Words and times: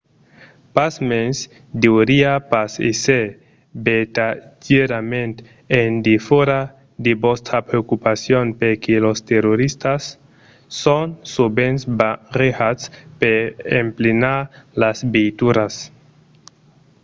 pasmens 0.75 1.37
deuriá 1.83 2.33
pas 2.51 2.71
èsser 2.91 3.25
vertadièrament 3.87 5.35
en 5.81 5.89
defòra 6.09 6.61
de 7.05 7.11
vòstra 7.23 7.57
preocupacion 7.69 8.45
perque 8.61 8.93
los 9.05 9.19
toristas 9.29 10.01
son 10.81 11.07
sovent 11.33 11.77
barrejats 11.99 12.83
per 13.19 13.39
emplenar 13.81 14.39
las 14.81 14.97
veituras 15.13 15.73